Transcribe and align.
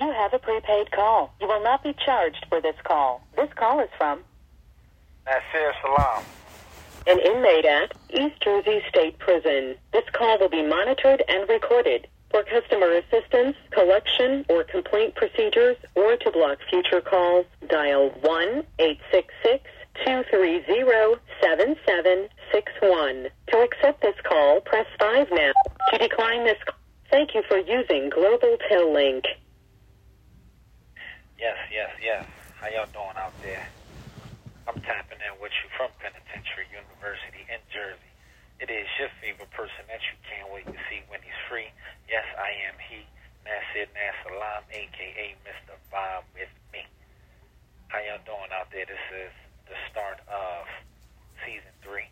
You 0.00 0.12
have 0.12 0.32
a 0.32 0.38
prepaid 0.38 0.92
call. 0.92 1.34
You 1.40 1.48
will 1.48 1.62
not 1.62 1.82
be 1.82 1.92
charged 2.04 2.46
for 2.48 2.60
this 2.60 2.76
call. 2.84 3.20
This 3.36 3.52
call 3.56 3.80
is 3.80 3.88
from 3.98 4.20
Nasir 5.26 5.72
Salam. 5.82 6.22
an 7.06 7.18
inmate 7.18 7.64
at 7.64 7.92
East 8.10 8.40
Jersey 8.40 8.80
State 8.88 9.18
Prison. 9.18 9.74
This 9.92 10.04
call 10.12 10.38
will 10.38 10.48
be 10.48 10.62
monitored 10.62 11.22
and 11.28 11.48
recorded. 11.48 12.06
For 12.30 12.44
customer 12.44 12.92
assistance, 12.92 13.56
collection, 13.70 14.44
or 14.48 14.62
complaint 14.62 15.14
procedures, 15.14 15.76
or 15.94 16.16
to 16.16 16.30
block 16.30 16.58
future 16.70 17.00
calls, 17.00 17.46
dial 17.68 18.10
1 18.20 18.64
866 18.78 19.64
230 20.04 21.18
7761. 21.42 23.28
To 23.48 23.58
accept 23.62 24.02
this 24.02 24.14
call, 24.22 24.60
press 24.60 24.86
5 25.00 25.28
now. 25.32 25.52
To 25.90 25.98
decline 25.98 26.44
this 26.44 26.62
call, 26.64 26.78
thank 27.10 27.34
you 27.34 27.42
for 27.48 27.58
using 27.58 28.10
Global 28.10 28.58
Tel 28.68 28.92
Link. 28.92 29.24
Yes, 31.38 31.54
yes, 31.70 31.94
yes. 32.02 32.26
How 32.58 32.66
y'all 32.66 32.90
doing 32.90 33.14
out 33.14 33.30
there? 33.46 33.62
I'm 34.66 34.82
tapping 34.82 35.22
in 35.22 35.34
with 35.38 35.54
you 35.62 35.70
from 35.78 35.86
Penitentiary 36.02 36.66
University 36.74 37.46
in 37.46 37.62
Jersey. 37.70 38.10
It 38.58 38.66
is 38.74 38.90
your 38.98 39.06
favorite 39.22 39.54
person 39.54 39.86
that 39.86 40.02
you 40.02 40.18
can't 40.26 40.50
wait 40.50 40.66
to 40.66 40.74
see 40.90 40.98
when 41.06 41.22
he's 41.22 41.38
free. 41.46 41.70
Yes, 42.10 42.26
I 42.34 42.50
am 42.66 42.74
he, 42.82 43.06
Nasir 43.46 43.86
Nasalam, 43.94 44.66
aka 44.66 45.26
Mr. 45.46 45.78
Bob 45.94 46.26
with 46.34 46.50
me. 46.74 46.82
How 47.86 48.02
y'all 48.02 48.18
doing 48.26 48.50
out 48.50 48.66
there? 48.74 48.90
This 48.90 49.06
is 49.14 49.30
the 49.70 49.78
start 49.94 50.18
of 50.26 50.66
season 51.46 51.70
three. 51.86 52.10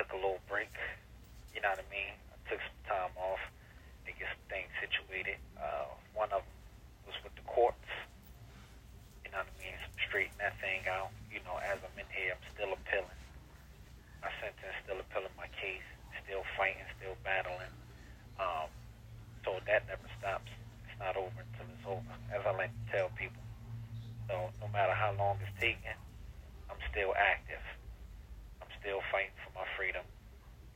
Took 0.00 0.16
a 0.16 0.16
little 0.16 0.40
break. 0.48 0.72
You 1.52 1.60
know 1.60 1.76
what 1.76 1.84
I 1.84 1.88
mean? 1.92 2.16
I 2.32 2.36
took 2.48 2.60
some 2.64 2.80
time 2.88 3.12
off 3.20 3.44
to 4.08 4.10
get 4.16 4.32
some 4.32 4.48
things 4.48 4.72
situated. 4.80 5.36
Uh, 5.60 5.92
one 6.16 6.32
of 6.32 6.40
them 6.40 6.56
was 7.08 7.16
with 7.24 7.32
the 7.40 7.46
courts. 7.48 7.88
You 9.24 9.32
know 9.32 9.40
what 9.40 9.48
I 9.48 9.56
mean? 9.64 9.76
Straighten 10.08 10.36
that 10.44 10.60
thing 10.60 10.84
out. 10.92 11.08
You 11.32 11.40
know, 11.48 11.56
as 11.64 11.80
I'm 11.80 11.96
in 11.96 12.08
here, 12.12 12.36
I'm 12.36 12.44
still 12.52 12.72
appealing. 12.76 13.20
My 14.20 14.28
sentence, 14.44 14.76
still 14.84 15.00
appealing 15.00 15.32
my 15.40 15.48
case, 15.56 15.84
still 16.24 16.44
fighting, 16.60 16.84
still 17.00 17.16
battling. 17.24 17.72
Um, 18.36 18.68
so 19.44 19.56
that 19.64 19.88
never 19.88 20.04
stops. 20.20 20.52
It's 20.84 20.98
not 21.00 21.16
over 21.16 21.32
until 21.32 21.66
it's 21.72 21.86
over, 21.88 22.12
as 22.32 22.44
I 22.44 22.52
like 22.52 22.72
to 22.72 22.84
tell 22.92 23.08
people. 23.16 23.40
So 24.28 24.52
no 24.60 24.68
matter 24.68 24.92
how 24.92 25.16
long 25.16 25.40
it's 25.40 25.52
taking, 25.56 25.96
I'm 26.68 26.80
still 26.92 27.16
active. 27.16 27.64
I'm 28.60 28.68
still 28.80 29.00
fighting 29.08 29.36
for 29.40 29.52
my 29.56 29.66
freedom. 29.80 30.04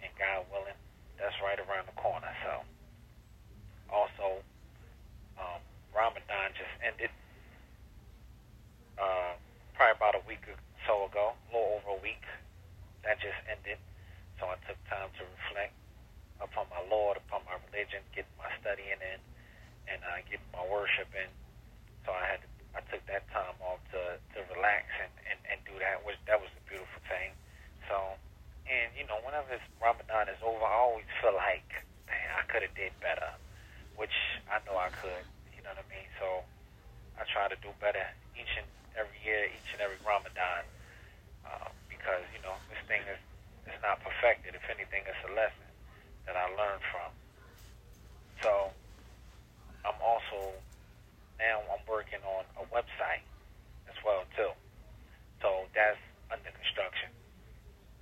And 0.01 0.09
God 0.17 0.49
willing, 0.49 0.79
that's 1.21 1.37
right 1.45 1.61
around 1.61 1.89
the 1.89 1.97
corner. 2.01 2.33
So 2.47 2.53
also, 3.93 4.41
um, 5.37 5.61
Ramadan 5.93 6.57
just 6.57 6.73
ended 6.81 7.13
uh, 8.97 9.37
probably 9.77 9.97
about 9.97 10.17
a 10.17 10.25
week 10.25 10.41
or 10.49 10.57
so 10.89 11.05
ago, 11.07 11.37
a 11.37 11.39
little 11.53 11.81
over 11.81 12.01
a 12.01 12.01
week. 12.01 12.25
That 13.05 13.21
just 13.21 13.37
ended. 13.45 13.77
So 14.41 14.49
I 14.49 14.57
took 14.65 14.81
time 14.89 15.13
to 15.21 15.23
reflect 15.23 15.77
upon 16.41 16.67
my 16.73 16.83
Lord, 16.89 17.21
upon 17.21 17.45
my 17.47 17.61
religion, 17.71 18.01
get 18.17 18.27
my 18.41 18.49
studying 18.59 18.99
in, 18.99 19.21
and 19.87 20.01
uh, 20.03 20.25
get 20.27 20.41
my 20.51 20.65
worship 20.67 21.13
in. 21.13 21.29
So 22.09 22.11
I 22.17 22.25
had 22.25 22.41
to, 22.43 22.49
I 22.75 22.81
took 22.89 23.05
that 23.07 23.29
time 23.31 23.55
off 23.63 23.79
to, 23.95 24.17
to 24.19 24.39
relax 24.57 24.89
and, 24.99 25.13
and, 25.29 25.39
and 25.47 25.59
do 25.69 25.77
that, 25.79 26.03
which 26.03 26.19
that 26.27 26.41
was 26.41 26.51
a 26.57 26.63
beautiful 26.67 27.03
thing. 27.07 27.37
So, 27.87 28.17
and 28.67 28.89
you 28.97 29.05
know, 29.07 29.21
whenever 29.23 29.61
is 30.29 30.39
over, 30.45 30.63
I 30.63 30.77
always 30.79 31.09
feel 31.23 31.35
like, 31.35 31.67
man, 32.07 32.29
I 32.39 32.43
could 32.51 32.63
have 32.63 32.75
did 32.75 32.93
better, 33.01 33.31
which 33.97 34.15
I 34.51 34.63
know 34.69 34.77
I 34.79 34.91
could. 34.91 35.25
You 35.57 35.63
know 35.63 35.75
what 35.75 35.83
I 35.83 35.89
mean? 35.91 36.09
So 36.19 36.45
I 37.19 37.25
try 37.31 37.49
to 37.49 37.59
do 37.61 37.71
better 37.79 38.03
each 38.35 38.51
and 38.57 38.67
every 38.97 39.15
year, 39.23 39.47
each 39.47 39.71
and 39.77 39.81
every 39.81 40.01
Ramadan, 40.03 40.67
uh, 41.47 41.71
because 41.87 42.25
you 42.33 42.41
know 42.43 42.57
this 42.67 42.81
thing 42.89 43.03
is 43.07 43.21
is 43.69 43.79
not 43.79 44.01
perfected. 44.03 44.59
If 44.59 44.65
anything, 44.67 45.07
it's 45.07 45.23
a 45.29 45.33
lesson 45.39 45.69
that 46.27 46.35
I 46.35 46.51
learned 46.59 46.83
from. 46.91 47.11
So 48.43 48.53
I'm 49.87 49.99
also 50.03 50.51
now 51.39 51.63
I'm 51.71 51.85
working 51.87 52.23
on 52.27 52.43
a 52.59 52.65
website 52.75 53.23
as 53.87 53.97
well 54.03 54.27
too. 54.35 54.51
So 55.39 55.71
that's 55.79 56.01
under 56.33 56.51
construction. 56.51 57.11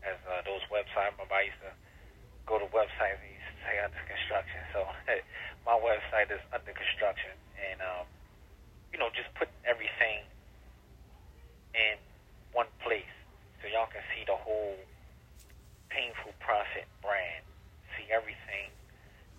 As 0.00 0.16
uh, 0.24 0.40
those 0.48 0.64
websites, 0.72 1.12
remember 1.12 1.36
I 1.36 1.52
used 1.52 1.60
to 1.60 1.72
go 2.48 2.56
to 2.56 2.68
websites 2.72 3.20
and 3.20 3.36
used 3.36 3.52
to 3.52 3.56
say 3.68 3.74
under 3.84 4.00
construction. 4.08 4.60
So 4.72 4.88
my 5.68 5.76
website 5.76 6.32
is 6.32 6.40
under 6.56 6.72
construction, 6.72 7.36
and 7.60 7.84
um, 7.84 8.08
you 8.92 8.98
know, 8.98 9.08
just 9.14 9.30
putting 9.38 9.54
everything 9.64 10.26
in 11.74 11.94
one 12.52 12.66
place 12.82 13.10
so 13.62 13.70
y'all 13.70 13.86
can 13.86 14.02
see 14.14 14.26
the 14.26 14.34
whole 14.34 14.74
painful 15.88 16.34
profit 16.42 16.86
brand, 17.02 17.46
see 17.94 18.06
everything 18.10 18.70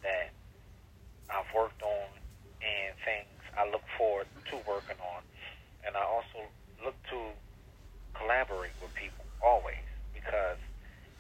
that 0.04 0.32
I've 1.28 1.48
worked 1.52 1.84
on 1.84 2.08
and 2.64 2.96
things 3.04 3.28
I 3.58 3.68
look 3.68 3.84
forward 3.98 4.28
to 4.52 4.56
working 4.64 5.00
on. 5.04 5.24
And 5.84 5.98
I 5.98 6.04
also 6.04 6.48
look 6.84 6.96
to 7.12 7.20
collaborate 8.16 8.76
with 8.80 8.94
people 8.96 9.26
always 9.44 9.84
because 10.16 10.60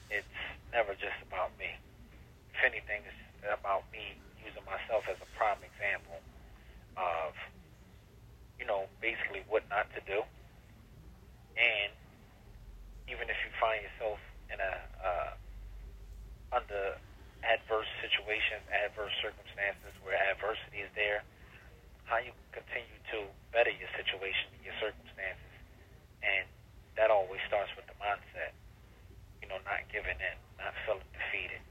it's 0.07 0.37
never 0.71 0.95
just 0.95 1.19
about 1.27 1.51
me. 1.59 1.75
If 2.55 2.63
anything, 2.63 3.03
it's 3.03 3.51
about 3.51 3.83
me 3.91 4.15
using 4.39 4.63
myself 4.63 5.03
as 5.11 5.19
a 5.19 5.29
prime 5.35 5.59
example 5.65 6.21
of 6.95 7.35
you 8.61 8.69
know, 8.69 8.85
basically 9.01 9.41
what 9.49 9.65
not 9.73 9.89
to 9.97 10.01
do. 10.05 10.21
And 11.57 11.89
even 13.09 13.25
if 13.25 13.33
you 13.41 13.49
find 13.57 13.81
yourself 13.81 14.21
in 14.53 14.61
a 14.61 14.73
uh, 15.01 15.33
under 16.53 16.93
adverse 17.41 17.89
situations, 18.05 18.61
adverse 18.69 19.17
circumstances 19.17 19.97
where 20.05 20.13
adversity 20.29 20.85
is 20.85 20.93
there, 20.93 21.25
how 22.05 22.21
you 22.21 22.29
continue 22.53 23.01
to 23.09 23.25
better 23.49 23.73
your 23.73 23.89
situation, 23.97 24.53
your 24.61 24.77
circumstances, 24.77 25.53
and 26.21 26.45
that 27.01 27.09
always 27.09 27.41
starts 27.49 27.73
with 27.73 27.89
the 27.89 27.97
mindset. 27.97 28.53
You 29.41 29.49
know, 29.49 29.57
not 29.65 29.89
giving 29.89 30.21
in, 30.21 30.37
not 30.61 30.77
feeling 30.85 31.09
defeated. 31.17 31.65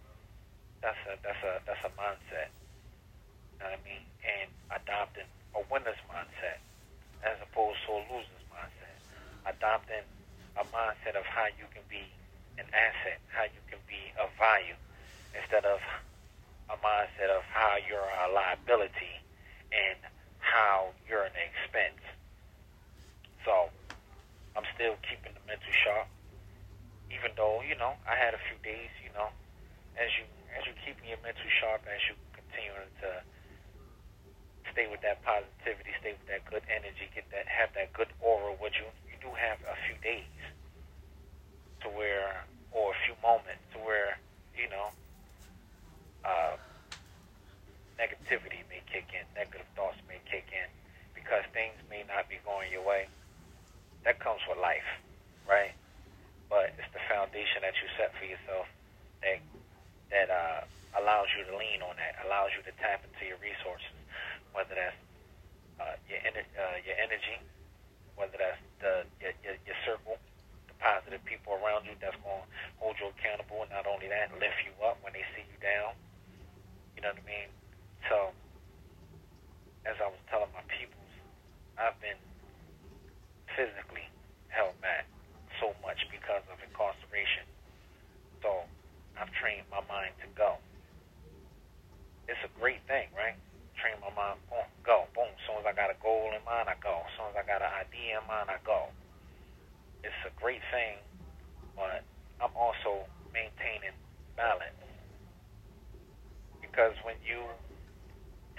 That's 0.83 0.99
a 1.07 1.15
that's 1.23 1.43
a 1.47 1.63
that's 1.71 1.85
a 1.87 1.93
mindset. 1.95 2.51
You 2.51 3.63
know 3.63 3.71
what 3.71 3.79
I 3.79 3.87
mean? 3.87 4.03
And 4.27 4.51
adopting 4.75 5.31
a 5.55 5.63
winner's 5.71 6.03
mindset 6.11 6.59
as 7.25 7.37
opposed 7.45 7.79
to 7.87 7.93
a 7.93 8.01
loser's 8.09 8.47
mindset. 8.49 8.97
Adopting 9.45 10.05
a 10.57 10.65
mindset 10.73 11.17
of 11.17 11.25
how 11.25 11.49
you 11.57 11.69
can 11.73 11.85
be 11.89 12.05
an 12.57 12.67
asset, 12.73 13.21
how 13.33 13.45
you 13.45 13.61
can 13.69 13.81
be 13.89 14.13
of 14.21 14.29
value, 14.37 14.77
instead 15.37 15.65
of 15.65 15.81
a 16.69 16.77
mindset 16.81 17.29
of 17.33 17.45
how 17.53 17.77
you're 17.89 18.11
a 18.25 18.33
liability 18.33 19.21
and 19.73 19.99
how 20.39 20.93
you're 21.09 21.25
an 21.25 21.37
expense. 21.37 22.01
So 23.45 23.69
I'm 24.57 24.67
still 24.75 24.97
keeping 25.05 25.33
the 25.33 25.45
mental 25.47 25.73
sharp, 25.85 26.09
even 27.21 27.37
though 27.37 27.61
you 27.61 27.77
know 27.77 27.93
I 28.09 28.17
had 28.17 28.33
a 28.33 28.41
few 28.49 28.57
days. 28.65 28.89
You 29.05 29.13
know, 29.13 29.29
as 30.01 30.09
you 30.17 30.25
as 30.57 30.65
you 30.65 30.73
keeping 30.81 31.13
your 31.13 31.21
mental 31.21 31.45
sharp, 31.61 31.85
as 31.85 32.01
you 32.09 32.17
continue 32.33 32.73
to 33.05 33.11
stay 34.73 34.89
with 34.89 35.05
that 35.05 35.21
positivity, 35.21 35.93
stay 36.01 36.17
with 36.17 36.29
that 36.33 36.49
good 36.49 36.65
energy, 36.73 37.13
get 37.13 37.29
that 37.31 37.45
have 37.45 37.69
that 37.77 37.93
good 37.93 38.09
aura 38.25 38.57
with 38.57 38.73
you. 38.81 38.89
You 39.13 39.21
do 39.21 39.31
have 39.37 39.61
a 39.69 39.77
few 39.85 40.01
days 40.01 40.41
to 41.85 41.89
where, 41.93 42.45
or 42.73 42.93
a 42.93 42.99
few 43.05 43.17
moments 43.21 43.61
to 43.73 43.79
where, 43.81 44.17
you 44.57 44.69
know, 44.69 44.93
uh, 46.25 46.55
negativity 47.97 48.65
may 48.69 48.81
kick 48.89 49.09
in, 49.13 49.25
negative 49.37 49.67
thoughts 49.77 49.97
may 50.09 50.21
kick 50.29 50.49
in, 50.53 50.69
because 51.17 51.45
things 51.53 51.77
may 51.89 52.05
not 52.09 52.29
be 52.29 52.41
going 52.45 52.71
your 52.73 52.85
way. 52.85 53.09
That 54.05 54.21
comes 54.21 54.41
with 54.49 54.61
life, 54.61 54.87
right? 55.49 55.73
But 56.49 56.73
it's 56.81 56.89
the 56.93 57.03
foundation 57.09 57.63
that 57.63 57.77
you 57.81 57.89
set 57.97 58.13
for 58.17 58.25
yourself 58.27 58.67
that 59.23 59.41
that 60.11 60.29
uh, 60.29 60.61
allows 60.99 61.31
you 61.39 61.47
to 61.47 61.55
lean 61.55 61.81
on 61.87 61.95
that, 61.97 62.19
allows 62.27 62.51
you 62.57 62.63
to 62.67 62.70
tap 62.83 63.05
into 63.07 63.25
your 63.29 63.39
resources 63.45 63.95
whether 64.55 64.75
that's 64.77 64.99
uh, 65.81 65.97
your 66.11 66.21
ener- 66.27 66.53
uh, 66.59 66.79
your 66.85 66.97
energy, 67.01 67.39
whether 68.17 68.37
that's 68.39 68.61
the 68.83 69.05
your, 69.23 69.35
your, 69.45 69.57
your 69.67 69.79
circle, 69.87 70.17
the 70.71 70.77
positive 70.83 71.23
people 71.27 71.57
around 71.59 71.87
you 71.89 71.95
that's 72.01 72.17
going 72.25 72.43
to 72.45 72.49
hold 72.83 72.97
you 73.01 73.11
accountable, 73.13 73.65
and 73.67 73.73
not 73.73 73.87
only 73.89 74.09
that, 74.11 74.33
lift 74.39 74.59
you 74.67 74.75
up 74.85 75.01
when 75.05 75.15
they 75.17 75.25
see 75.37 75.45
you 75.47 75.59
down. 75.63 75.95
You 76.97 77.05
know 77.07 77.13
what 77.15 77.23
I 77.25 77.29
mean? 77.29 77.51
So, 78.11 78.35
as 79.89 79.97
I 80.01 80.09
was 80.11 80.21
telling 80.31 80.51
my 80.55 80.65
peoples, 80.73 81.13
I've 81.81 81.97
been 82.03 82.19
physically 83.57 84.07
held 84.53 84.77
back 84.85 85.07
so 85.63 85.73
much 85.85 86.01
because 86.13 86.45
of 86.53 86.59
incarceration. 86.65 87.47
So, 88.45 88.67
I've 89.21 89.33
trained 89.41 89.69
my 89.73 89.83
mind 89.89 90.15
to 90.25 90.29
go. 90.37 90.59
It's 92.29 92.41
a 92.47 92.53
great 92.61 92.83
thing, 92.89 93.09
right? 93.17 93.37
train 93.81 93.97
my 94.05 94.13
mind, 94.13 94.37
boom, 94.53 94.69
go, 94.85 95.09
boom. 95.17 95.33
So 95.49 95.61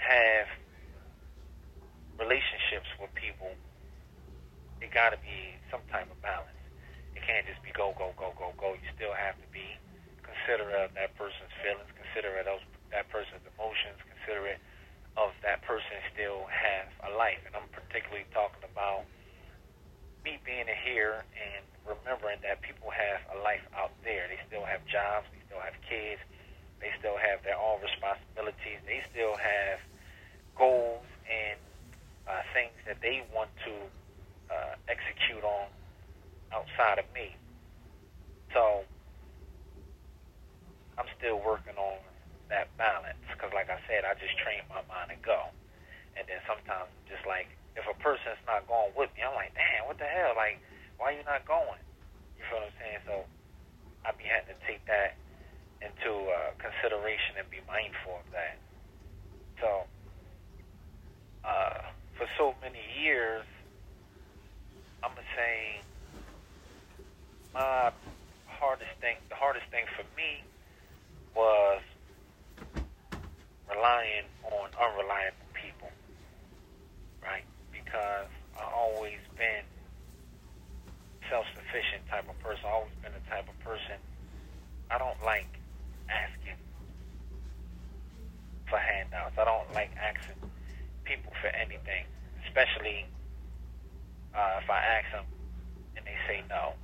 have 0.02 0.50
relationships 2.18 2.90
with 2.98 3.14
people, 3.14 3.54
it 4.81 4.81
got 4.92 5.16
to 5.16 5.20
be 5.24 5.56
some 5.72 5.80
type 5.88 6.08
of 6.08 6.20
balance. 6.20 6.60
It 7.16 7.24
can't 7.24 7.44
just 7.48 7.60
be 7.64 7.72
go, 7.72 7.96
go, 7.96 8.12
go, 8.16 8.32
go, 8.36 8.52
go. 8.60 8.76
You 8.76 8.88
still 8.94 9.16
have 9.16 9.36
to 9.40 9.48
be 9.52 9.76
considerate 10.24 10.76
of 10.76 10.92
that 10.96 11.16
person's 11.16 11.52
feelings, 11.60 11.88
considerate 11.96 12.48
of 12.48 12.60
that 12.92 13.08
person's 13.08 13.44
emotions, 13.56 13.98
considerate 14.04 14.60
of 15.16 15.32
that 15.44 15.60
person 15.64 16.00
still 16.12 16.48
have 16.48 16.88
a 17.08 17.10
life. 17.16 17.40
And 17.44 17.52
I'm 17.56 17.68
particularly 17.72 18.24
talking 18.32 18.64
about 18.64 19.04
me 20.24 20.38
being 20.46 20.68
here 20.86 21.24
and 21.34 21.62
remembering 21.84 22.38
that 22.46 22.62
people 22.62 22.92
have 22.92 23.20
a 23.34 23.38
life 23.42 23.64
out 23.76 23.92
there. 24.06 24.28
They 24.30 24.38
still 24.46 24.64
have 24.64 24.84
jobs, 24.86 25.26
they 25.34 25.42
still 25.50 25.60
have 25.60 25.76
kids, 25.84 26.22
they 26.80 26.94
still 26.96 27.18
have 27.18 27.42
their 27.44 27.58
own 27.58 27.82
responsibilities, 27.82 28.80
they 28.86 29.02
still 29.10 29.34
have 29.36 29.82
goals 30.56 31.04
and 31.26 31.58
uh, 32.28 32.42
things 32.54 32.76
that 32.86 33.02
they 33.02 33.26
want 33.34 33.50
to 33.66 33.72
uh, 33.72 34.01
execute 34.92 35.40
on 35.40 35.72
outside 36.52 37.00
of 37.00 37.08
me. 37.16 37.32
So 38.52 38.84
I'm 41.00 41.08
still 41.16 41.40
working 41.40 41.80
on 41.80 41.98
that 42.52 42.68
balance 42.76 43.16
because, 43.32 43.50
like 43.56 43.72
I 43.72 43.80
said, 43.88 44.04
I 44.04 44.12
just 44.20 44.36
train 44.44 44.60
my 44.68 44.84
mind 44.92 45.16
to 45.16 45.18
go. 45.24 45.48
And 46.20 46.28
then 46.28 46.44
sometimes, 46.44 46.92
just 47.08 47.24
like 47.24 47.48
if 47.74 47.88
a 47.88 47.96
person's 48.04 48.40
not 48.44 48.68
going 48.68 48.92
with 48.92 49.08
me, 49.16 49.24
I'm 49.24 49.32
like, 49.32 49.56
damn, 49.56 49.88
what 49.88 49.96
the 49.96 50.08
hell? 50.08 50.36
Like, 50.36 50.60
why 51.00 51.16
you 51.16 51.24
not 51.24 51.48
going? 51.48 51.80
You 52.36 52.44
feel 52.52 52.60
what 52.60 52.68
I'm 52.68 52.76
saying? 52.76 53.02
So 53.08 53.16
I 54.04 54.12
be 54.18 54.28
having 54.28 54.52
to 54.52 54.58
take 54.68 54.84
that 54.90 55.16
into 55.82 56.10
uh, 56.30 56.52
consideration 56.62 57.38
and 57.40 57.46
be 57.50 57.62
mindful 57.66 58.20
of 58.20 58.26
that. 58.34 58.58
So 59.58 59.86
uh, 61.46 61.80
for 62.18 62.26
so 62.38 62.54
many 62.62 62.82
years, 62.98 63.46
I'm 65.02 65.14
gonna 65.14 65.26
say 65.34 65.82
my 67.54 67.90
hardest 68.46 68.94
thing, 69.02 69.18
the 69.30 69.38
hardest 69.38 69.66
thing 69.74 69.86
for 69.98 70.06
me 70.14 70.46
was 71.34 71.82
relying 73.66 74.26
on 74.46 74.70
unreliable 74.78 75.50
people, 75.58 75.90
right? 77.22 77.46
Because 77.74 78.30
I 78.54 78.64
always 78.70 79.22
been 79.38 79.66
self-sufficient 81.30 82.06
type 82.10 82.26
of 82.30 82.38
person. 82.42 82.66
I 82.66 82.74
always 82.74 82.94
been 83.02 83.14
the 83.14 83.24
type 83.30 83.48
of 83.50 83.56
person 83.62 83.98
I 84.92 84.98
don't 85.00 85.18
like 85.24 85.48
asking 86.12 86.60
for 88.68 88.76
handouts. 88.76 89.36
I 89.40 89.44
don't 89.48 89.70
like 89.72 89.92
asking 89.96 90.36
people 91.08 91.32
for 91.40 91.48
anything, 91.56 92.04
especially 92.52 93.08
uh, 94.36 94.60
if 94.60 94.68
I 94.68 94.76
ask 95.00 95.08
them 95.16 95.24
and 95.96 96.04
they 96.04 96.20
say 96.28 96.44
no. 96.52 96.76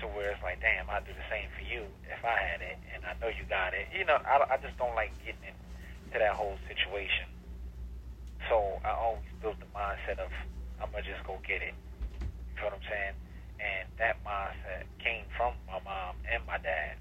To 0.00 0.08
where 0.16 0.32
it's 0.32 0.42
like, 0.42 0.58
damn, 0.64 0.88
I'd 0.88 1.04
do 1.04 1.12
the 1.12 1.28
same 1.28 1.52
for 1.52 1.62
you 1.62 1.84
if 2.08 2.24
I 2.24 2.34
had 2.34 2.64
it, 2.64 2.80
and 2.90 3.04
I 3.04 3.12
know 3.20 3.28
you 3.28 3.44
got 3.46 3.76
it. 3.76 3.86
You 3.92 4.08
know, 4.08 4.18
I, 4.24 4.40
I 4.50 4.56
just 4.58 4.74
don't 4.80 4.96
like 4.96 5.12
getting 5.22 5.52
into 5.52 6.18
that 6.18 6.32
whole 6.34 6.56
situation. 6.66 7.28
So 8.48 8.82
I 8.82 8.90
always 8.96 9.30
built 9.38 9.60
the 9.60 9.70
mindset 9.70 10.18
of, 10.18 10.32
I'm 10.82 10.90
to 10.90 11.04
just 11.06 11.22
go 11.22 11.38
get 11.46 11.62
it. 11.62 11.76
You 12.18 12.58
feel 12.58 12.74
what 12.74 12.82
I'm 12.82 12.88
saying? 12.90 13.16
And 13.62 13.86
that 14.02 14.18
mindset 14.26 14.90
came 14.98 15.22
from 15.36 15.54
my 15.70 15.78
mom 15.86 16.18
and 16.26 16.42
my 16.50 16.58
dad. 16.58 16.98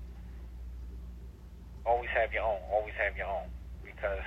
Always 1.88 2.13
have 2.13 2.30
your 2.30 2.45
own. 2.45 2.62
Always 2.69 2.94
have 3.01 3.18
your 3.18 3.25
own. 3.25 3.50
Because 3.81 4.21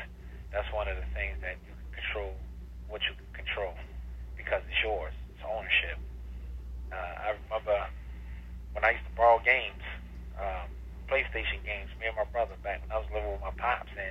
that's 0.50 0.66
one 0.74 0.90
of 0.90 0.98
the 0.98 1.06
things 1.14 1.38
that 1.46 1.62
you 1.62 1.70
can 1.70 2.02
control 2.02 2.34
what 2.88 3.02
you 3.06 3.14
can 3.14 3.46
control. 3.46 3.74
Because 4.36 4.62
it's 4.66 4.82
yours. 4.82 5.14
It's 5.30 5.42
ownership. 5.46 5.98
Uh, 6.90 7.30
I 7.30 7.38
remember 7.46 7.78
when 8.74 8.84
I 8.84 8.98
used 8.98 9.06
to 9.06 9.14
borrow 9.14 9.38
games, 9.42 9.82
um, 10.38 10.66
PlayStation 11.06 11.62
games, 11.62 11.90
me 12.02 12.10
and 12.10 12.16
my 12.18 12.23
brother 12.34 12.58
back 12.66 12.82
when 12.82 12.90
I 12.90 12.98
was 12.98 13.06
living 13.14 13.30
with 13.30 13.46
my 13.46 13.54
pops, 13.54 13.94
and 13.94 14.10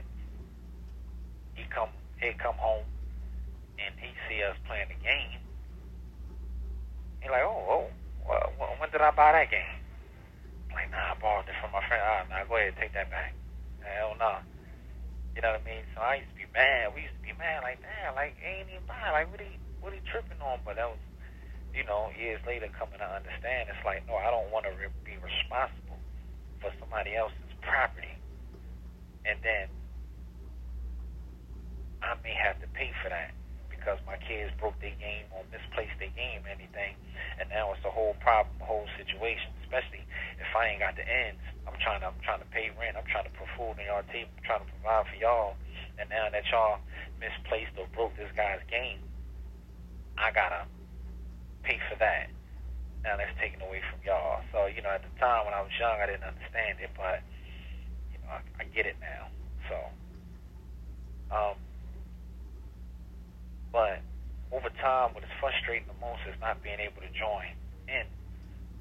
he 1.60 1.68
come 1.68 1.92
he'd 2.24 2.40
come 2.40 2.56
home 2.56 2.88
and 3.76 3.92
he'd 4.00 4.16
see 4.32 4.40
us 4.48 4.56
playing 4.64 4.88
the 4.88 5.00
game. 5.04 5.44
He 7.20 7.28
like, 7.28 7.44
oh, 7.44 7.68
oh, 7.68 7.86
well, 8.24 8.48
when 8.80 8.88
did 8.96 9.04
I 9.04 9.12
buy 9.12 9.36
that 9.36 9.52
game? 9.52 9.76
I'm 10.72 10.80
like, 10.80 10.92
nah, 10.96 11.12
I 11.12 11.20
borrowed 11.20 11.52
it 11.52 11.58
from 11.60 11.76
my 11.76 11.84
friend. 11.84 12.00
Ah, 12.00 12.24
nah, 12.32 12.48
go 12.48 12.56
ahead, 12.56 12.80
take 12.80 12.96
that 12.96 13.12
back. 13.12 13.36
Hell 13.84 14.16
no. 14.16 14.40
Nah. 14.40 14.42
You 15.36 15.42
know 15.42 15.58
what 15.58 15.66
I 15.66 15.68
mean? 15.68 15.84
So 15.98 16.00
I 16.00 16.22
used 16.22 16.30
to 16.32 16.40
be 16.40 16.48
mad. 16.54 16.94
We 16.94 17.10
used 17.10 17.18
to 17.18 17.26
be 17.26 17.34
mad, 17.42 17.66
like, 17.66 17.82
damn, 17.82 18.14
like, 18.14 18.38
ain't 18.46 18.70
even 18.70 18.86
buy. 18.86 19.10
Like, 19.10 19.34
what 19.34 19.42
he, 19.42 19.50
what 19.82 19.92
he 19.92 20.00
tripping 20.06 20.38
on? 20.46 20.62
But 20.62 20.78
that 20.78 20.86
was 20.94 21.02
you 21.74 21.82
know, 21.90 22.14
years 22.14 22.40
later 22.46 22.70
coming 22.78 23.02
to 23.02 23.10
understand, 23.10 23.66
it's 23.66 23.82
like, 23.82 24.06
no, 24.06 24.14
I 24.16 24.30
don't 24.30 24.48
want 24.54 24.70
to 24.70 24.74
re- 24.78 24.94
be 25.02 25.18
responsible 25.18 25.98
for 26.62 26.70
somebody 26.78 27.18
else's 27.18 27.54
property. 27.66 28.13
And 29.26 29.40
then 29.44 29.68
I 32.04 32.16
may 32.24 32.36
have 32.36 32.60
to 32.60 32.68
pay 32.76 32.92
for 33.02 33.10
that 33.10 33.32
because 33.70 34.00
my 34.08 34.16
kids 34.24 34.52
broke 34.60 34.80
their 34.80 34.96
game 35.00 35.28
or 35.36 35.44
misplaced 35.52 35.96
their 36.00 36.12
game, 36.16 36.44
or 36.48 36.52
anything. 36.52 36.96
And 37.40 37.52
now 37.52 37.72
it's 37.76 37.84
a 37.84 37.92
whole 37.92 38.16
problem, 38.24 38.56
a 38.62 38.68
whole 38.68 38.88
situation, 38.96 39.52
especially 39.64 40.04
if 40.40 40.48
I 40.56 40.72
ain't 40.72 40.80
got 40.80 40.96
the 40.96 41.04
ends. 41.04 41.44
I'm 41.68 41.76
trying 41.80 42.00
to, 42.04 42.12
I'm 42.12 42.20
trying 42.24 42.40
to 42.40 42.50
pay 42.52 42.72
rent. 42.80 42.96
I'm 42.96 43.08
trying 43.08 43.28
to 43.28 43.36
put 43.36 43.48
food 43.56 43.76
on 43.76 43.84
y'all 43.84 44.08
table. 44.12 44.32
I'm 44.40 44.44
trying 44.44 44.64
to 44.64 44.72
provide 44.72 45.08
for 45.12 45.18
y'all. 45.20 45.56
And 46.00 46.08
now 46.08 46.32
that 46.32 46.44
y'all 46.52 46.80
misplaced 47.20 47.76
or 47.76 47.88
broke 47.92 48.16
this 48.16 48.32
guy's 48.36 48.64
game, 48.72 49.04
I 50.16 50.32
gotta 50.32 50.68
pay 51.64 51.80
for 51.90 52.00
that. 52.00 52.32
Now 53.04 53.20
that's 53.20 53.36
taken 53.40 53.60
away 53.62 53.84
from 53.92 54.00
y'all. 54.06 54.40
So, 54.56 54.68
you 54.72 54.80
know, 54.80 54.96
at 54.96 55.04
the 55.04 55.12
time 55.20 55.44
when 55.44 55.54
I 55.54 55.60
was 55.60 55.76
young, 55.76 56.00
I 56.00 56.08
didn't 56.08 56.24
understand 56.24 56.80
it, 56.80 56.92
but, 56.96 57.20
I, 58.30 58.64
get 58.74 58.86
it 58.86 58.96
now. 59.00 59.30
So, 59.70 59.78
um, 61.30 61.56
but 63.72 64.02
over 64.52 64.70
time, 64.82 65.14
what 65.14 65.24
is 65.24 65.34
frustrating 65.40 65.88
the 65.88 66.00
most 66.02 66.22
is 66.30 66.38
not 66.42 66.62
being 66.64 66.80
able 66.80 67.02
to 67.02 67.12
join 67.14 67.54
in 67.88 68.06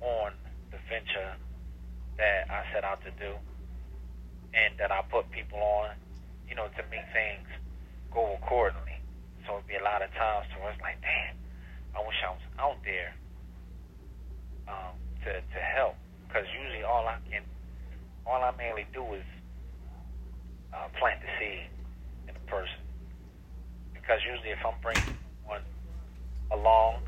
on 0.01 0.33
the 0.71 0.79
venture 0.89 1.37
that 2.19 2.49
I 2.49 2.65
set 2.73 2.85
out 2.85 3.01
to 3.05 3.13
do 3.17 3.37
and 4.53 4.77
that 4.79 4.93
I 4.93 5.01
put 5.09 5.31
people 5.33 5.59
on, 5.59 5.97
you 6.49 6.55
know, 6.55 6.69
to 6.69 6.83
make 6.93 7.09
things 7.13 7.49
go 8.13 8.37
accordingly. 8.41 9.01
So 9.47 9.59
it'd 9.59 9.67
be 9.67 9.77
a 9.77 9.85
lot 9.85 10.05
of 10.05 10.13
times 10.13 10.47
to 10.53 10.61
where 10.61 10.73
it's 10.73 10.81
like, 10.85 11.01
damn, 11.01 11.35
I 11.97 12.01
wish 12.05 12.17
I 12.21 12.31
was 12.37 12.47
out 12.61 12.79
there 12.85 13.13
um, 14.69 14.95
to 15.25 15.41
to 15.41 15.61
help 15.61 15.97
because 16.33 16.49
usually 16.57 16.85
all 16.85 17.05
I 17.05 17.21
can, 17.29 17.45
all 18.27 18.43
I 18.43 18.53
mainly 18.57 18.87
do 18.95 19.03
is 19.15 19.27
uh, 20.73 20.89
plant 20.99 21.21
the 21.23 21.31
seed 21.39 21.69
in 22.29 22.35
a 22.37 22.45
person. 22.51 22.81
Because 23.95 24.23
usually, 24.27 24.51
if 24.55 24.63
I'm 24.67 24.79
bringing 24.83 25.15
one 25.47 25.65
along 26.53 27.07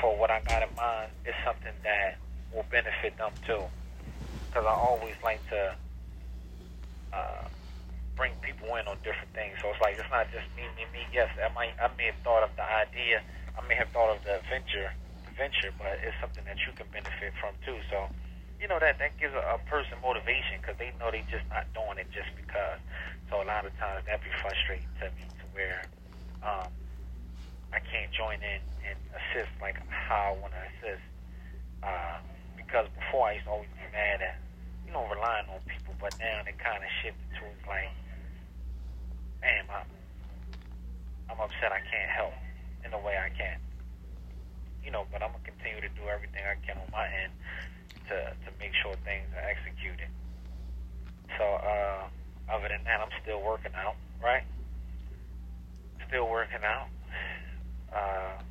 for 0.00 0.14
what 0.16 0.30
I 0.30 0.40
got 0.46 0.62
in 0.64 0.72
mind, 0.76 1.12
it's 1.24 1.38
something 1.44 1.74
that 1.84 2.20
will 2.54 2.66
benefit 2.70 3.18
them 3.18 3.34
too. 3.48 3.66
Because 4.48 4.64
I 4.68 4.74
always 4.74 5.16
like 5.24 5.42
to 5.52 5.62
uh, 7.12 7.44
bring 8.16 8.32
people 8.44 8.70
in 8.80 8.86
on 8.88 8.96
different 9.04 9.30
things. 9.36 9.56
So 9.62 9.70
it's 9.72 9.82
like 9.82 9.96
it's 9.98 10.08
not 10.12 10.28
just 10.32 10.46
me, 10.56 10.64
me, 10.78 10.88
me. 10.92 11.02
Yes, 11.12 11.28
I 11.38 11.50
might 11.52 11.74
I 11.80 11.90
may 11.98 12.10
have 12.12 12.20
thought 12.24 12.44
of 12.44 12.52
the 12.56 12.64
idea 12.64 13.20
I 13.58 13.66
may 13.66 13.74
have 13.74 13.90
thought 13.90 14.14
of 14.14 14.22
the 14.22 14.38
venture, 14.46 14.94
the 15.26 15.34
venture, 15.34 15.74
but 15.74 15.98
it's 16.06 16.14
something 16.22 16.46
that 16.46 16.62
you 16.62 16.70
can 16.78 16.86
benefit 16.94 17.34
from 17.42 17.58
too. 17.66 17.74
So, 17.90 18.06
you 18.58 18.66
know 18.66 18.82
that 18.82 18.98
that 18.98 19.14
gives 19.22 19.34
a, 19.34 19.42
a 19.54 19.58
person 19.70 19.94
motivation 20.02 20.58
because 20.58 20.74
they 20.82 20.90
know 20.98 21.14
they 21.14 21.22
just 21.30 21.46
not 21.48 21.70
doing 21.72 21.98
it 22.02 22.10
just 22.10 22.30
because. 22.34 22.82
So 23.30 23.38
a 23.38 23.46
lot 23.46 23.62
of 23.62 23.72
times 23.78 24.02
that 24.10 24.18
be 24.20 24.32
frustrating 24.42 24.90
to 24.98 25.06
me 25.14 25.24
to 25.42 25.44
where 25.54 25.86
um, 26.42 26.70
I 27.70 27.78
can't 27.78 28.10
join 28.10 28.42
in 28.42 28.60
and 28.82 28.98
assist 29.14 29.52
like 29.62 29.78
how 29.88 30.34
I 30.34 30.40
want 30.42 30.52
to 30.54 30.62
assist. 30.74 31.06
Uh, 31.86 32.18
because 32.58 32.90
before 32.98 33.30
I 33.30 33.38
used 33.38 33.46
to 33.46 33.54
always 33.54 33.70
be 33.78 33.86
mad 33.94 34.18
at, 34.20 34.42
you 34.84 34.90
know, 34.90 35.06
relying 35.06 35.46
on 35.48 35.62
people, 35.70 35.94
but 36.02 36.12
now 36.18 36.42
it 36.42 36.58
kind 36.58 36.82
of 36.82 36.90
shifted 37.00 37.30
to 37.38 37.46
like, 37.70 37.94
man, 39.40 39.62
I'm, 39.70 39.88
I'm 41.30 41.38
upset 41.38 41.70
I 41.70 41.80
can't 41.86 42.10
help 42.10 42.34
in 42.82 42.90
the 42.90 42.98
way 43.00 43.14
I 43.14 43.30
can. 43.30 43.56
You 44.82 44.90
know, 44.90 45.06
but 45.14 45.22
I'm 45.22 45.30
gonna 45.30 45.46
continue 45.46 45.78
to 45.84 45.92
do 45.94 46.10
everything 46.10 46.42
I 46.42 46.58
can 46.66 46.80
on 46.82 46.90
my 46.90 47.06
end 47.06 47.30
to, 48.08 48.16
to 48.44 48.48
make 48.58 48.72
sure 48.82 48.94
things 49.04 49.26
are 49.36 49.46
executed. 49.48 50.08
So, 51.36 51.44
uh, 51.44 52.08
other 52.50 52.68
than 52.68 52.84
that, 52.84 53.00
I'm 53.00 53.12
still 53.22 53.42
working 53.42 53.72
out, 53.76 53.96
right? 54.22 54.44
Still 56.08 56.28
working 56.28 56.64
out. 56.64 56.88
Uh, 57.92 58.42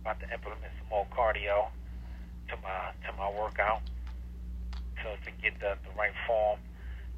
about 0.00 0.18
to 0.20 0.26
implement 0.32 0.72
some 0.78 0.88
more 0.88 1.06
cardio 1.12 1.68
to 2.48 2.56
my 2.62 2.90
to 3.06 3.10
my 3.18 3.28
workout. 3.30 3.82
So 5.02 5.16
to 5.24 5.30
get 5.42 5.58
the, 5.60 5.76
the 5.84 5.92
right 5.96 6.14
form 6.26 6.58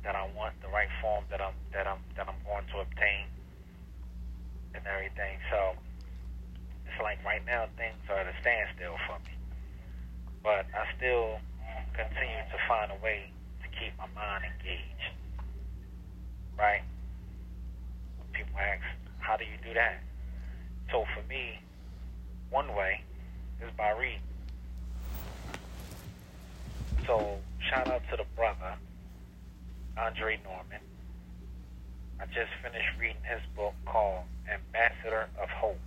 that 0.04 0.14
I 0.14 0.28
want, 0.34 0.54
the 0.62 0.68
right 0.68 0.90
form 1.00 1.24
that 1.30 1.40
I'm 1.40 1.54
that 1.72 1.86
I'm 1.86 1.98
that 2.16 2.28
I'm 2.28 2.40
going 2.44 2.66
to 2.74 2.80
obtain 2.80 3.26
and 4.74 4.84
everything. 4.86 5.38
So 5.50 5.76
it's 6.86 7.00
like 7.02 7.22
right 7.24 7.44
now 7.46 7.66
things 7.76 7.96
are 8.08 8.18
at 8.18 8.26
a 8.26 8.34
standstill 8.40 8.96
for 9.06 9.18
me 9.24 9.41
still 11.02 11.38
mm, 11.58 11.82
continue 11.94 12.42
to 12.50 12.58
find 12.68 12.92
a 12.92 13.04
way 13.04 13.30
to 13.62 13.68
keep 13.78 13.90
my 13.98 14.06
mind 14.14 14.44
engaged. 14.44 15.10
Right? 16.56 16.82
When 18.18 18.28
People 18.32 18.60
ask, 18.60 18.82
how 19.18 19.36
do 19.36 19.44
you 19.44 19.58
do 19.66 19.74
that? 19.74 20.00
So 20.90 21.04
for 21.14 21.26
me, 21.28 21.58
one 22.50 22.68
way 22.76 23.02
is 23.60 23.70
by 23.76 23.90
reading. 23.98 24.20
So 27.04 27.38
shout 27.68 27.88
out 27.88 28.02
to 28.10 28.16
the 28.16 28.26
brother, 28.36 28.76
Andre 29.98 30.38
Norman. 30.44 30.80
I 32.20 32.26
just 32.26 32.54
finished 32.62 32.94
reading 33.00 33.16
his 33.24 33.40
book 33.56 33.74
called 33.86 34.22
Ambassador 34.46 35.26
of 35.42 35.48
Hope. 35.48 35.80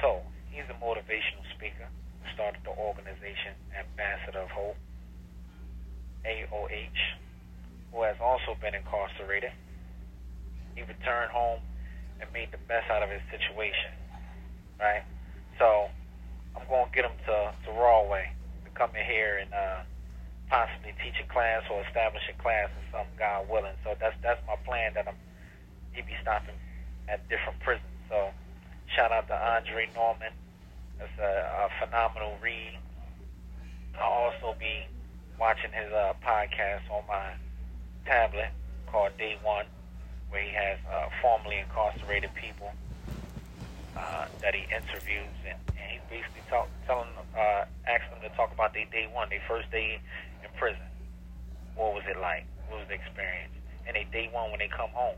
So 0.00 0.22
he's 0.50 0.64
a 0.70 0.84
motivational 0.84 1.44
speaker. 1.54 1.88
Started 2.38 2.62
the 2.62 2.70
organization 2.70 3.58
Ambassador 3.74 4.46
of 4.46 4.50
Hope, 4.54 4.78
AOH, 6.22 7.02
who 7.90 8.02
has 8.06 8.14
also 8.22 8.54
been 8.62 8.78
incarcerated. 8.78 9.50
He 10.76 10.82
returned 10.82 11.34
home 11.34 11.58
and 12.20 12.30
made 12.30 12.54
the 12.54 12.62
best 12.70 12.86
out 12.94 13.02
of 13.02 13.10
his 13.10 13.22
situation. 13.26 13.90
Right? 14.78 15.02
So 15.58 15.90
I'm 16.54 16.62
going 16.70 16.86
to 16.86 16.94
get 16.94 17.10
him 17.10 17.18
to, 17.26 17.50
to 17.66 17.70
Rahway 17.74 18.30
to 18.62 18.70
come 18.70 18.94
in 18.94 19.04
here 19.04 19.42
and 19.42 19.50
uh, 19.52 19.82
possibly 20.46 20.94
teach 21.02 21.18
a 21.18 21.26
class 21.26 21.66
or 21.66 21.82
establish 21.90 22.22
a 22.30 22.40
class 22.40 22.70
or 22.70 23.02
something, 23.02 23.18
God 23.18 23.50
willing. 23.50 23.74
So 23.82 23.98
that's 23.98 24.14
that's 24.22 24.38
my 24.46 24.54
plan 24.62 24.94
that 24.94 25.08
I'm 25.08 25.18
he 25.90 26.02
be 26.02 26.14
stopping 26.22 26.54
at 27.08 27.26
different 27.28 27.58
prisons. 27.60 27.98
So 28.08 28.30
shout 28.94 29.10
out 29.10 29.26
to 29.26 29.34
Andre 29.34 29.90
Norman. 29.94 30.30
That's 30.98 31.18
a, 31.20 31.66
a 31.66 31.86
phenomenal 31.86 32.34
read. 32.42 32.78
I'll 34.00 34.30
also 34.30 34.56
be 34.58 34.86
watching 35.38 35.70
his 35.72 35.92
uh, 35.92 36.14
podcast 36.24 36.90
on 36.90 37.06
my 37.06 37.34
tablet 38.04 38.50
called 38.90 39.16
Day 39.18 39.36
One, 39.42 39.66
where 40.30 40.42
he 40.42 40.50
has 40.50 40.78
uh, 40.90 41.08
formerly 41.22 41.58
incarcerated 41.58 42.34
people 42.34 42.70
uh, 43.96 44.26
that 44.42 44.54
he 44.54 44.62
interviews, 44.74 45.34
and, 45.46 45.58
and 45.78 45.90
he 45.90 45.98
basically 46.10 46.42
talk, 46.50 46.68
telling, 46.86 47.08
uh, 47.36 47.64
asks 47.86 48.10
them 48.10 48.20
to 48.22 48.28
talk 48.36 48.52
about 48.52 48.74
their 48.74 48.86
day 48.86 49.08
one, 49.12 49.28
their 49.30 49.42
first 49.48 49.70
day 49.70 50.00
in 50.42 50.50
prison. 50.58 50.82
What 51.74 51.94
was 51.94 52.04
it 52.08 52.18
like? 52.20 52.44
What 52.68 52.80
was 52.80 52.88
the 52.88 52.94
experience? 52.94 53.54
And 53.86 53.96
their 53.96 54.04
day 54.10 54.30
one 54.32 54.50
when 54.50 54.58
they 54.58 54.68
come 54.68 54.90
home, 54.90 55.16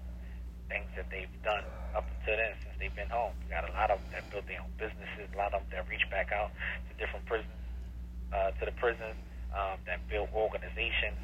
things 0.70 0.86
that 0.94 1.10
they've 1.10 1.30
done 1.42 1.66
up 1.92 2.06
until 2.06 2.38
then 2.38 2.54
since 2.62 2.74
they've 2.78 2.94
been 2.94 3.10
home. 3.10 3.34
You 3.44 3.50
got 3.50 3.66
a 3.68 3.74
lot 3.74 3.90
of 3.90 3.98
them 3.98 4.10
that 4.14 4.24
built 4.30 4.46
their 4.46 4.62
own 4.62 4.70
businesses, 4.78 5.26
a 5.34 5.36
lot 5.36 5.52
of 5.52 5.66
them 5.66 5.70
that 5.74 5.90
reach 5.90 6.06
back 6.08 6.30
out 6.30 6.54
to 6.88 6.92
different 6.96 7.26
prisons, 7.26 7.58
uh, 8.32 8.54
to 8.54 8.62
the 8.64 8.74
prisons, 8.78 9.18
um, 9.50 9.82
that 9.84 9.98
built 10.06 10.30
organizations, 10.30 11.18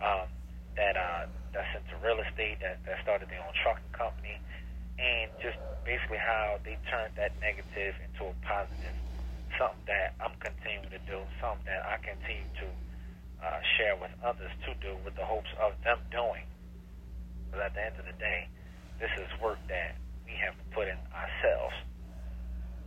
um, 0.00 0.26
that 0.74 0.96
uh, 0.96 1.28
that's 1.52 1.68
into 1.76 1.94
real 2.00 2.18
estate, 2.24 2.58
that, 2.64 2.80
that 2.88 2.96
started 3.04 3.28
their 3.28 3.44
own 3.44 3.52
trucking 3.60 3.92
company, 3.92 4.40
and 4.96 5.28
just 5.38 5.60
basically 5.84 6.18
how 6.18 6.56
they 6.64 6.80
turned 6.88 7.12
that 7.20 7.36
negative 7.44 7.94
into 8.00 8.32
a 8.32 8.34
positive, 8.42 8.96
something 9.60 9.84
that 9.84 10.16
I'm 10.16 10.32
continuing 10.40 10.88
to 10.90 11.00
do, 11.04 11.20
something 11.40 11.68
that 11.68 11.84
I 11.84 12.00
continue 12.00 12.48
to 12.64 12.68
uh, 13.44 13.60
share 13.76 13.94
with 14.00 14.10
others 14.24 14.50
to 14.66 14.74
do 14.80 14.96
with 15.04 15.14
the 15.14 15.24
hopes 15.24 15.50
of 15.60 15.76
them 15.84 16.00
doing. 16.10 16.48
But 17.50 17.60
at 17.60 17.74
the 17.74 17.82
end 17.84 17.96
of 17.98 18.06
the 18.06 18.16
day, 18.18 18.48
this 19.00 19.10
is 19.18 19.28
work 19.40 19.58
that 19.68 19.96
we 20.26 20.32
have 20.40 20.54
to 20.56 20.64
put 20.74 20.88
in 20.88 20.98
ourselves. 21.14 21.76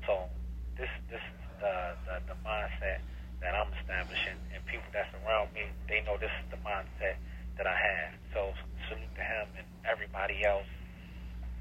So 0.06 0.30
this 0.78 0.90
this 1.10 1.22
is 1.22 1.40
the, 1.60 1.96
the, 2.06 2.34
the 2.34 2.38
mindset 2.46 3.02
that 3.42 3.54
I'm 3.56 3.72
establishing, 3.82 4.38
and 4.54 4.62
people 4.66 4.86
that's 4.94 5.10
around 5.26 5.54
me, 5.54 5.66
they 5.90 6.02
know 6.06 6.18
this 6.18 6.34
is 6.44 6.48
the 6.52 6.62
mindset 6.62 7.18
that 7.58 7.68
I 7.68 7.76
have. 7.76 8.12
So 8.34 8.54
salute 8.90 9.14
to 9.16 9.24
him 9.24 9.48
and 9.58 9.68
everybody 9.86 10.46
else 10.46 10.68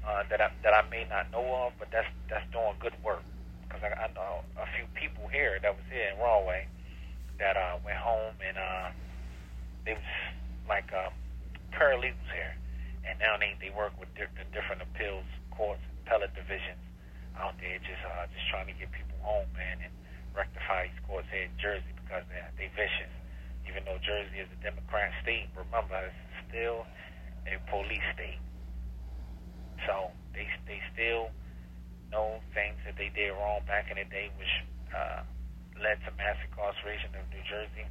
uh, 0.05 0.23
that 0.29 0.41
I 0.41 0.51
that 0.63 0.73
I 0.73 0.83
may 0.89 1.05
not 1.09 1.31
know 1.31 1.45
of, 1.67 1.73
but 1.79 1.89
that's 1.91 2.07
that's 2.29 2.45
doing 2.51 2.75
good 2.79 2.95
work. 3.03 3.23
Because 3.67 3.83
I, 3.83 4.05
I 4.05 4.07
know 4.13 4.43
a 4.59 4.67
few 4.77 4.85
people 4.95 5.27
here 5.29 5.59
that 5.61 5.73
was 5.73 5.85
here 5.91 6.11
in 6.13 6.19
Rahway 6.19 6.67
that 7.39 7.57
uh, 7.57 7.77
went 7.85 7.97
home 7.97 8.35
and 8.45 8.57
uh, 8.57 8.89
they 9.85 9.93
was 9.93 10.11
like 10.67 10.91
um, 10.93 11.13
paralegals 11.73 12.29
here, 12.33 12.55
and 13.05 13.17
now 13.19 13.37
they 13.37 13.57
they 13.61 13.71
work 13.73 13.93
with 13.99 14.09
di- 14.15 14.29
the 14.37 14.45
different 14.53 14.81
appeals 14.81 15.25
courts, 15.51 15.81
appellate 16.03 16.33
divisions 16.33 16.81
out 17.37 17.55
there, 17.61 17.77
just 17.81 18.01
uh, 18.05 18.25
just 18.31 18.45
trying 18.49 18.67
to 18.67 18.75
get 18.75 18.91
people 18.91 19.17
home, 19.21 19.47
man, 19.55 19.79
and 19.83 19.93
rectify 20.35 20.87
these 20.87 21.01
courts 21.05 21.27
here 21.31 21.45
in 21.47 21.53
Jersey 21.61 21.91
because 22.03 22.23
they 22.29 22.41
they 22.57 22.67
vicious. 22.73 23.13
Even 23.69 23.85
though 23.85 24.01
Jersey 24.01 24.41
is 24.41 24.49
a 24.51 24.59
Democrat 24.65 25.13
state, 25.21 25.47
remember 25.53 25.95
it's 26.09 26.17
still 26.49 26.83
a 27.47 27.55
police 27.69 28.03
state. 28.17 28.41
So 29.87 30.11
they 30.33 30.49
they 30.67 30.81
still 30.93 31.29
know 32.11 32.43
things 32.53 32.75
that 32.85 32.97
they 32.99 33.09
did 33.13 33.31
wrong 33.31 33.63
back 33.65 33.87
in 33.89 33.97
the 33.97 34.07
day, 34.09 34.29
which 34.35 34.51
uh, 34.91 35.23
led 35.79 35.97
to 36.03 36.11
mass 36.19 36.37
incarceration 36.43 37.15
of 37.15 37.23
New 37.31 37.43
Jersey. 37.47 37.87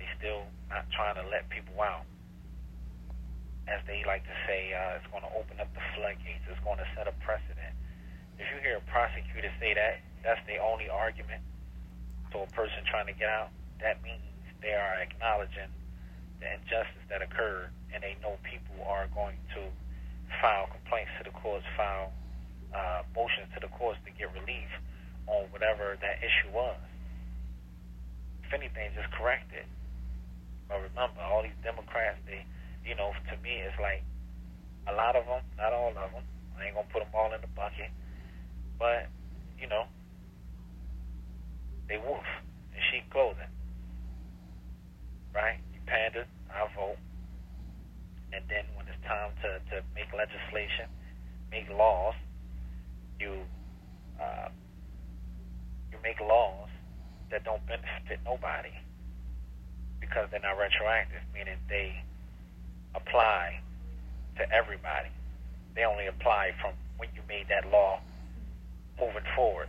They 0.00 0.08
still 0.18 0.48
not 0.72 0.88
trying 0.96 1.20
to 1.20 1.26
let 1.28 1.46
people 1.52 1.76
out. 1.82 2.08
As 3.68 3.78
they 3.86 4.02
like 4.06 4.24
to 4.26 4.36
say, 4.46 4.74
uh, 4.74 4.98
it's 4.98 5.06
going 5.10 5.22
to 5.22 5.32
open 5.38 5.60
up 5.62 5.70
the 5.74 5.84
floodgates. 5.94 6.42
It's 6.50 6.58
going 6.66 6.78
to 6.78 6.88
set 6.98 7.06
a 7.06 7.14
precedent. 7.22 7.74
If 8.38 8.50
you 8.50 8.58
hear 8.58 8.82
a 8.82 8.86
prosecutor 8.90 9.52
say 9.62 9.74
that, 9.74 10.02
that's 10.22 10.42
the 10.50 10.58
only 10.58 10.90
argument 10.90 11.42
to 12.32 12.42
a 12.42 12.48
person 12.50 12.82
trying 12.90 13.06
to 13.06 13.14
get 13.14 13.30
out. 13.30 13.50
That 13.78 14.02
means 14.02 14.22
they 14.60 14.74
are 14.74 14.98
acknowledging 14.98 15.70
the 16.42 16.58
injustice 16.58 17.06
that 17.08 17.22
occurred, 17.22 17.70
and 17.94 18.02
they 18.02 18.18
know 18.22 18.34
people 18.42 18.82
are 18.82 19.06
going 19.14 19.38
to 19.54 19.62
file 20.40 20.66
complaints 20.66 21.10
to 21.18 21.30
the 21.30 21.34
courts, 21.38 21.66
file 21.76 22.10
uh, 22.74 23.02
motions 23.14 23.46
to 23.54 23.60
the 23.60 23.70
courts 23.78 23.98
to 24.06 24.10
get 24.16 24.32
relief 24.34 24.70
on 25.26 25.46
whatever 25.54 25.98
that 26.00 26.18
issue 26.18 26.50
was. 26.50 26.78
If 28.42 28.52
anything, 28.52 28.90
just 28.96 29.12
correct 29.14 29.52
it. 29.52 29.66
But 30.68 30.82
remember, 30.82 31.20
all 31.20 31.42
these 31.42 31.56
Democrats, 31.62 32.18
they, 32.26 32.44
you 32.84 32.94
know, 32.94 33.12
to 33.30 33.34
me, 33.42 33.62
it's 33.62 33.78
like 33.80 34.02
a 34.88 34.92
lot 34.92 35.14
of 35.16 35.26
them, 35.26 35.42
not 35.56 35.72
all 35.72 35.90
of 35.90 36.10
them. 36.12 36.24
I 36.58 36.66
ain't 36.66 36.74
gonna 36.74 36.86
put 36.92 37.00
them 37.02 37.12
all 37.14 37.32
in 37.32 37.40
the 37.40 37.50
bucket, 37.54 37.90
but 38.78 39.06
you 39.58 39.68
know, 39.68 39.84
they 41.88 41.98
wolf 41.98 42.26
in 42.74 42.80
sheep 42.90 43.06
clothing, 43.10 43.50
right? 45.34 45.58
You 45.72 45.80
pander, 45.86 46.26
I 46.50 46.66
vote, 46.74 46.98
and 48.32 48.42
then 48.48 48.64
when 48.74 48.86
it's 48.88 49.00
time 49.06 49.30
to 49.42 49.58
to 49.70 49.82
make 49.94 50.10
legislation, 50.10 50.90
make 51.50 51.70
laws, 51.70 52.14
you 53.18 53.42
uh, 54.20 54.48
you 55.90 55.98
make 56.02 56.20
laws 56.20 56.68
that 57.30 57.44
don't 57.44 57.64
benefit 57.66 58.20
nobody 58.24 58.74
because 60.00 60.28
they're 60.30 60.44
not 60.44 60.58
retroactive, 60.58 61.22
meaning 61.32 61.56
they 61.68 61.96
apply 62.94 63.60
to 64.36 64.50
everybody. 64.52 65.08
They 65.74 65.84
only 65.84 66.06
apply 66.06 66.52
from 66.60 66.72
when 66.98 67.08
you 67.14 67.22
made 67.28 67.46
that 67.48 67.70
law 67.70 68.00
moving 69.00 69.24
forward. 69.34 69.68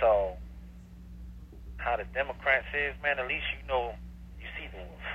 So, 0.00 0.34
how 1.78 1.96
the 1.96 2.04
Democrats 2.14 2.66
is, 2.74 2.94
man, 3.02 3.18
at 3.18 3.26
least 3.26 3.44
you 3.54 3.66
know 3.68 3.94
you 4.38 4.46
see 4.58 4.66
the 4.70 4.78
wolf. 4.78 5.06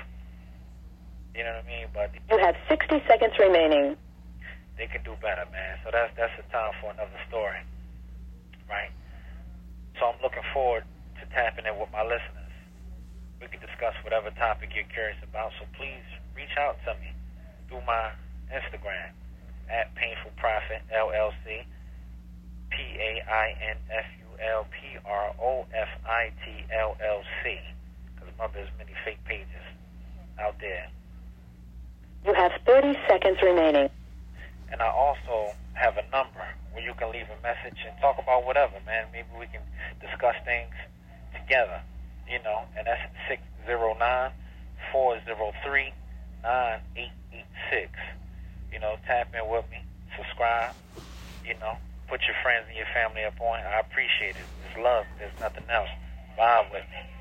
You 1.36 1.44
know 1.44 1.54
what 1.56 1.66
I 1.66 1.68
mean? 1.68 1.88
But 1.94 2.12
You 2.30 2.38
have 2.44 2.56
60 2.70 3.02
seconds 3.08 3.34
remaining. 3.40 3.96
they 4.78 4.88
can 4.88 5.04
do 5.04 5.16
better, 5.22 5.46
man. 5.52 5.78
So 5.84 5.90
that's 5.92 6.12
that's 6.18 6.34
the 6.38 6.44
time 6.52 6.74
for 6.82 6.92
another 6.92 7.20
story, 7.30 7.58
right? 8.70 8.92
So 10.00 10.08
I'm 10.08 10.20
looking 10.22 10.44
forward 10.54 10.84
to 11.22 11.26
tapping 11.34 11.66
in 11.66 11.78
with 11.80 11.90
my 11.92 12.04
listeners. 12.04 12.43
We 13.44 13.52
can 13.52 13.60
discuss 13.60 13.92
whatever 14.08 14.32
topic 14.40 14.72
you're 14.72 14.88
curious 14.88 15.20
about. 15.20 15.52
So 15.60 15.68
please 15.76 16.08
reach 16.32 16.56
out 16.56 16.80
to 16.88 16.96
me 17.04 17.12
through 17.68 17.84
my 17.84 18.16
Instagram 18.48 19.12
at 19.68 19.94
Painful 19.96 20.32
Profit 20.38 20.80
LLC, 20.88 21.68
P 22.72 22.78
A 22.80 23.20
I 23.28 23.48
N 23.60 23.78
F 23.92 24.08
U 24.24 24.30
L 24.40 24.64
P 24.72 24.96
R 25.04 25.36
O 25.44 25.66
F 25.76 25.92
I 26.08 26.32
T 26.46 26.64
L 26.72 26.96
L 27.04 27.22
C. 27.44 27.60
Because 28.16 28.32
remember, 28.32 28.64
there's 28.64 28.72
many 28.80 28.96
fake 29.04 29.20
pages 29.26 29.68
out 30.40 30.56
there. 30.62 30.88
You 32.26 32.34
have 32.34 32.54
30 32.66 32.98
seconds 33.10 33.40
remaining. 33.44 33.90
And 34.72 34.82
I 34.82 34.88
also 34.88 35.52
have 35.74 35.98
a 35.98 36.06
number 36.16 36.48
where 36.72 36.84
you 36.84 36.94
can 36.96 37.12
leave 37.12 37.28
a 37.28 37.42
message 37.44 37.78
and 37.86 38.00
talk 38.00 38.18
about 38.18 38.46
whatever, 38.46 38.80
man. 38.86 39.08
Maybe 39.12 39.28
we 39.38 39.48
can 39.48 39.62
discuss 40.00 40.36
things 40.46 40.72
together, 41.36 41.82
you 42.30 42.42
know. 42.44 42.64
And 42.78 42.88
that's 42.88 43.02
609 43.28 44.32
403 44.92 45.94
9886. 46.44 47.92
You 48.72 48.80
know, 48.80 48.96
tap 49.06 49.34
in 49.34 49.46
with 49.50 49.66
me, 49.70 49.80
subscribe, 50.18 50.76
you 51.46 51.54
know, 51.60 51.78
put 52.10 52.22
your 52.28 52.36
friends 52.42 52.66
and 52.68 52.76
your 52.78 52.90
family 52.94 53.24
up 53.24 53.40
on. 53.40 53.60
I 53.60 53.80
appreciate 53.80 54.36
it. 54.36 54.48
It's 54.66 54.78
love. 54.78 55.06
There's 55.20 55.34
nothing 55.40 55.66
else. 55.70 55.90
Vibe 56.38 56.72
with 56.72 56.86
me. 56.90 57.13